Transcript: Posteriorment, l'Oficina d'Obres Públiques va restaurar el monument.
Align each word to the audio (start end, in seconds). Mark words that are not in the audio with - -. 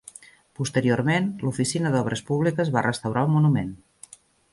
Posteriorment, 0.59 1.27
l'Oficina 1.43 1.91
d'Obres 1.95 2.23
Públiques 2.31 2.73
va 2.79 2.83
restaurar 2.87 3.23
el 3.27 3.31
monument. 3.35 3.71